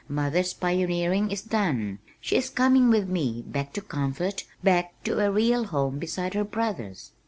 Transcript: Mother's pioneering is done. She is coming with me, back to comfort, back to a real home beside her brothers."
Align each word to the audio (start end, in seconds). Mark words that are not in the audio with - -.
Mother's 0.09 0.55
pioneering 0.55 1.29
is 1.29 1.43
done. 1.43 1.99
She 2.19 2.35
is 2.35 2.49
coming 2.49 2.89
with 2.89 3.07
me, 3.07 3.43
back 3.45 3.71
to 3.73 3.81
comfort, 3.81 4.45
back 4.63 4.93
to 5.03 5.19
a 5.19 5.29
real 5.29 5.65
home 5.65 5.99
beside 5.99 6.33
her 6.33 6.43
brothers." 6.43 7.11